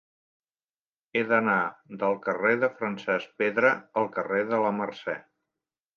He 1.19 1.23
d'anar 1.31 1.57
del 2.03 2.17
carrer 2.25 2.55
de 2.63 2.71
Francesc 2.79 3.37
Pedra 3.43 3.75
al 4.03 4.11
carrer 4.17 4.45
de 4.55 4.63
la 4.65 4.77
Mercè. 4.79 5.17